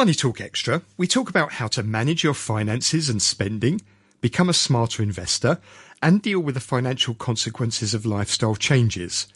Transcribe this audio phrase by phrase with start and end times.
[0.00, 3.82] Money Talk Extra, we talk about how to manage your finances and spending,
[4.22, 5.60] become a smarter investor,
[6.00, 9.28] and deal with the financial consequences of lifestyle changes.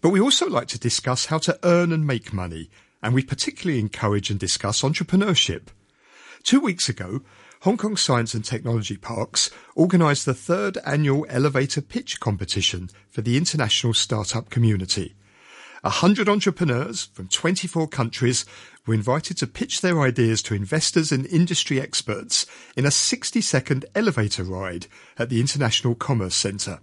[0.00, 2.68] But we also like to discuss how to earn and make money,
[3.00, 5.68] and we particularly encourage and discuss entrepreneurship.
[6.42, 7.20] Two weeks ago,
[7.60, 13.36] Hong Kong Science and Technology Parks organised the third annual elevator pitch competition for the
[13.36, 15.14] international startup community.
[15.84, 18.44] A hundred entrepreneurs from 24 countries
[18.86, 23.86] were invited to pitch their ideas to investors and industry experts in a 60 second
[23.94, 24.86] elevator ride
[25.16, 26.80] at the International Commerce Centre.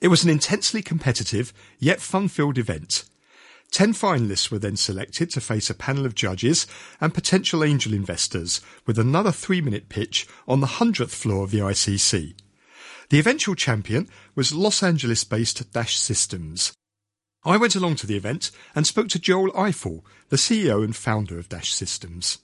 [0.00, 3.04] It was an intensely competitive yet fun filled event.
[3.70, 6.66] Ten finalists were then selected to face a panel of judges
[7.02, 11.58] and potential angel investors with another three minute pitch on the 100th floor of the
[11.58, 12.34] ICC.
[13.10, 16.72] The eventual champion was Los Angeles based Dash Systems.
[17.44, 21.38] I went along to the event and spoke to Joel Ifill, the CEO and founder
[21.38, 22.38] of Dash Systems.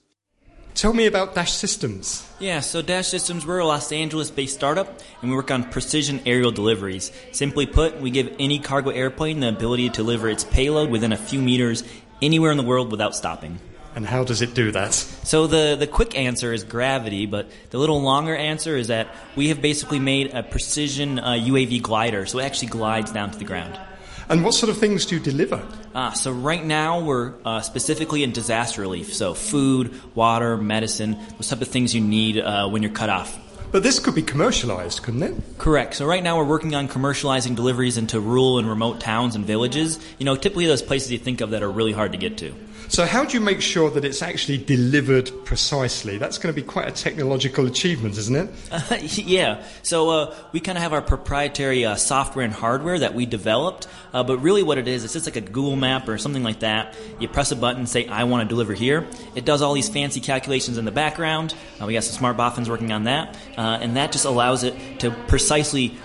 [0.73, 2.29] Tell me about Dash Systems.
[2.39, 4.87] Yeah, so Dash Systems, we're a Los Angeles based startup
[5.21, 7.11] and we work on precision aerial deliveries.
[7.33, 11.17] Simply put, we give any cargo airplane the ability to deliver its payload within a
[11.17, 11.83] few meters
[12.21, 13.59] anywhere in the world without stopping.
[13.95, 14.93] And how does it do that?
[14.93, 19.49] So the, the quick answer is gravity, but the little longer answer is that we
[19.49, 23.45] have basically made a precision uh, UAV glider, so it actually glides down to the
[23.45, 23.79] ground.
[24.27, 25.63] And what sort of things do you deliver?
[25.93, 29.13] Ah, so right now we're uh, specifically in disaster relief.
[29.13, 33.39] So food, water, medicine, those type of things you need uh, when you're cut off.
[33.71, 35.35] But this could be commercialized, couldn't it?
[35.57, 35.95] Correct.
[35.95, 39.99] So right now we're working on commercializing deliveries into rural and remote towns and villages.
[40.17, 42.53] You know, typically those places you think of that are really hard to get to.
[42.87, 46.17] So how do you make sure that it's actually delivered precisely?
[46.17, 48.49] That's going to be quite a technological achievement, isn't it?
[48.71, 49.63] Uh, yeah.
[49.81, 53.87] So uh, we kind of have our proprietary uh, software and hardware that we developed.
[54.13, 56.59] Uh, but really, what it is, it's just like a Google map or something like
[56.59, 56.95] that.
[57.19, 59.89] You press a button, and say, "I want to deliver here." It does all these
[59.89, 61.53] fancy calculations in the background.
[61.81, 64.73] Uh, we got some smart boffins working on that, uh, and that just allows it
[64.99, 65.97] to precisely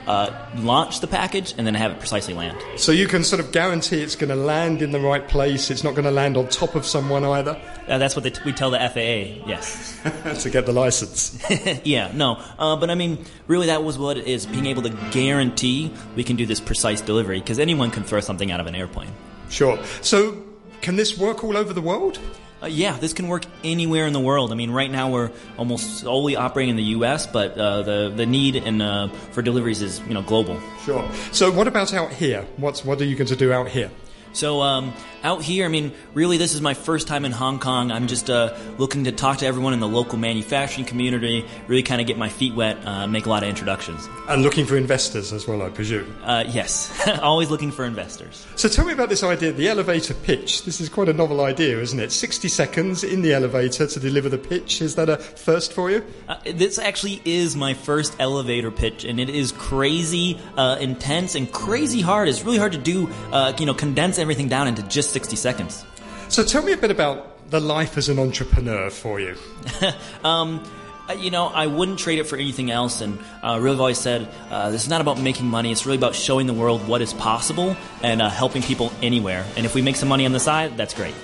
[0.56, 2.58] launch the package and then have it precisely land.
[2.76, 5.70] So you can sort of guarantee it's going to land in the right place.
[5.70, 7.60] It's not going to land on top of someone either.
[7.88, 9.46] Uh, that's what t- we tell the FAA.
[9.48, 9.98] Yes.
[10.42, 11.38] to get the license.
[11.84, 12.10] yeah.
[12.14, 12.42] No.
[12.58, 16.24] Uh, but I mean, really, that was what it is: being able to guarantee we
[16.24, 19.10] can do this precise delivery because anyone can throw something out of an airplane.
[19.48, 19.78] Sure.
[20.02, 20.42] So,
[20.80, 22.18] can this work all over the world?
[22.62, 24.52] Uh, yeah, this can work anywhere in the world.
[24.52, 28.26] I mean, right now we're almost solely operating in the U.S., but uh, the the
[28.26, 30.60] need in, uh, for deliveries is you know global.
[30.84, 31.08] Sure.
[31.32, 32.46] So, what about out here?
[32.58, 33.90] What's what are you going to do out here?
[34.32, 34.92] So um,
[35.22, 37.90] out here, I mean, really, this is my first time in Hong Kong.
[37.90, 42.00] I'm just uh, looking to talk to everyone in the local manufacturing community, really kind
[42.00, 44.08] of get my feet wet, uh, make a lot of introductions.
[44.28, 46.16] And looking for investors as well, I presume.
[46.22, 48.46] Uh, yes, always looking for investors.
[48.56, 50.64] So tell me about this idea, the elevator pitch.
[50.64, 52.12] This is quite a novel idea, isn't it?
[52.12, 54.80] 60 seconds in the elevator to deliver the pitch.
[54.80, 56.04] Is that a first for you?
[56.28, 61.50] Uh, this actually is my first elevator pitch, and it is crazy uh, intense and
[61.50, 62.28] crazy hard.
[62.28, 65.84] It's really hard to do, uh, you know, condense everything down into just 60 seconds.
[66.28, 69.36] So tell me a bit about the life as an entrepreneur for you.
[70.24, 70.64] um,
[71.08, 73.00] uh, you know, I wouldn't trade it for anything else.
[73.00, 75.72] And uh, really, always said uh, this is not about making money.
[75.72, 79.44] It's really about showing the world what is possible and uh, helping people anywhere.
[79.56, 81.14] And if we make some money on the side, that's great.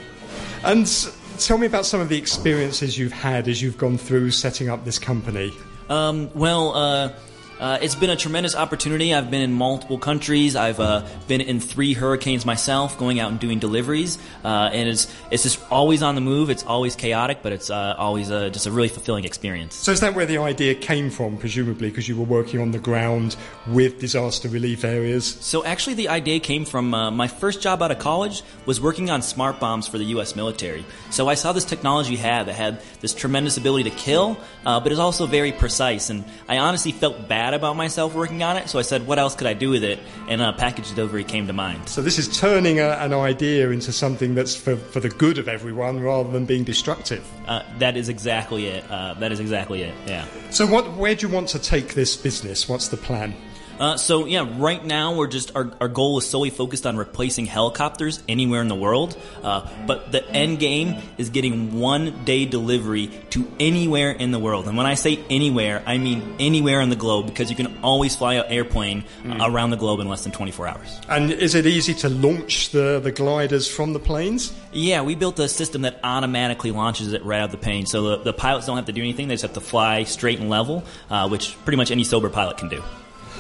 [0.65, 0.87] And
[1.39, 4.85] tell me about some of the experiences you've had as you've gone through setting up
[4.85, 5.53] this company.
[5.89, 7.13] Um, well, uh,
[7.59, 9.15] uh, it's been a tremendous opportunity.
[9.15, 10.57] I've been in multiple countries.
[10.57, 14.19] I've uh, been in three hurricanes myself, going out and doing deliveries.
[14.45, 16.51] Uh, and it's it's just always on the move.
[16.51, 19.75] It's always chaotic, but it's uh, always uh, just a really fulfilling experience.
[19.75, 21.39] So is that where the idea came from?
[21.39, 25.27] Presumably, because you were working on the ground with disaster relief areas.
[25.41, 29.09] So actually, the idea came from uh, my first job out of college was working
[29.09, 30.37] on smart bombs for the U.S.
[30.37, 30.85] military.
[31.11, 35.01] So I saw this technology had that had this tremendous ability to kill, but it's
[35.01, 36.11] also very precise.
[36.11, 39.21] And I honestly felt bad bad about myself working on it, so I said, what
[39.21, 40.01] else could I do with it?
[40.29, 41.89] And uh, package delivery came to mind.
[41.89, 45.47] So this is turning a, an idea into something that's for, for the good of
[45.47, 47.25] everyone rather than being destructive.
[47.47, 48.83] Uh, that is exactly it.
[48.91, 50.27] Uh, that is exactly it, yeah.
[50.51, 52.69] So what, where do you want to take this business?
[52.69, 53.33] What's the plan?
[53.79, 57.47] Uh, so yeah, right now we're just our, our goal is solely focused on replacing
[57.47, 59.17] helicopters anywhere in the world.
[59.43, 64.67] Uh, but the end game is getting one day delivery to anywhere in the world.
[64.67, 68.17] And when I say anywhere, I mean anywhere in the globe because you can always
[68.17, 69.47] fly an airplane mm.
[69.47, 71.01] around the globe in less than 24 hours.
[71.09, 74.53] And is it easy to launch the, the gliders from the planes?
[74.73, 77.87] Yeah, we built a system that automatically launches it right out of the plane.
[77.87, 80.39] So the, the pilots don't have to do anything; they just have to fly straight
[80.39, 82.83] and level, uh, which pretty much any sober pilot can do.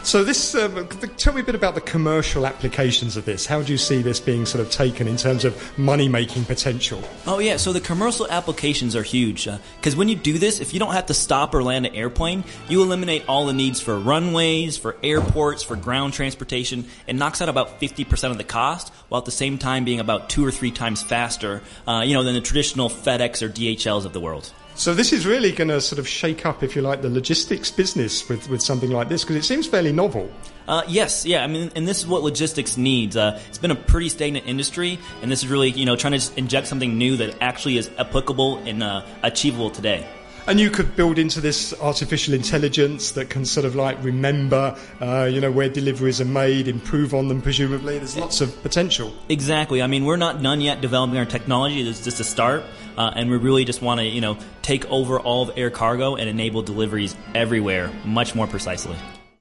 [0.06, 0.86] So this, um,
[1.16, 3.44] tell me a bit about the commercial applications of this.
[3.44, 7.02] How do you see this being sort of taken in terms of money making potential?
[7.26, 9.48] Oh yeah, so the commercial applications are huge
[9.78, 11.94] because uh, when you do this, if you don't have to stop or land an
[11.96, 16.84] airplane, you eliminate all the needs for runways, for airports, for ground transportation.
[17.08, 19.98] It knocks out about fifty percent of the cost, while at the same time being
[19.98, 24.04] about two or three times faster, uh, you know, than the traditional FedEx or DHLs
[24.04, 24.52] of the world.
[24.76, 27.70] So this is really going to sort of shake up, if you like, the logistics
[27.70, 30.30] business with, with something like this because it seems fairly novel.
[30.68, 31.42] Uh, yes, yeah.
[31.42, 33.16] I mean, and this is what logistics needs.
[33.16, 36.38] Uh, it's been a pretty stagnant industry, and this is really, you know, trying to
[36.38, 40.06] inject something new that actually is applicable and uh, achievable today.
[40.48, 45.24] And you could build into this artificial intelligence that can sort of like remember, uh,
[45.24, 47.42] you know, where deliveries are made, improve on them.
[47.42, 49.12] Presumably, there's lots of potential.
[49.28, 49.82] Exactly.
[49.82, 51.80] I mean, we're not done yet developing our technology.
[51.80, 52.62] It's just a start,
[52.96, 56.14] uh, and we really just want to, you know, take over all of air cargo
[56.14, 58.96] and enable deliveries everywhere much more precisely.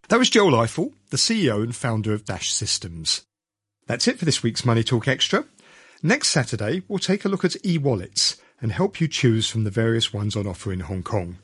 [0.10, 3.22] That was Joel Ifill, the CEO and founder of Dash Systems.
[3.86, 5.46] That's it for this week's Money Talk Extra.
[6.02, 10.12] Next Saturday, we'll take a look at e-wallets and help you choose from the various
[10.12, 11.38] ones on offer in Hong Kong.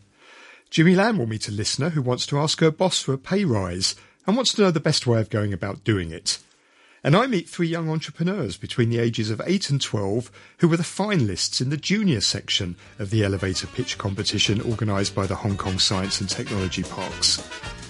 [0.71, 3.45] Jimmy Lamb will meet a listener who wants to ask her boss for a pay
[3.45, 3.93] rise
[4.25, 6.39] and wants to know the best way of going about doing it.
[7.03, 10.31] And I meet three young entrepreneurs between the ages of 8 and 12
[10.61, 15.27] who were the finalists in the junior section of the elevator pitch competition organised by
[15.27, 17.39] the Hong Kong Science and Technology Parks.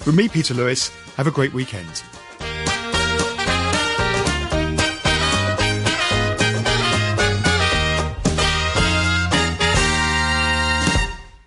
[0.02, 2.04] From me, Peter Lewis, have a great weekend.